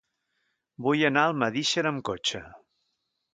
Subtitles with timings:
[0.85, 2.43] Vull anar a Almedíxer amb cotxe.